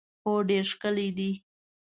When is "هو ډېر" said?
0.23-0.63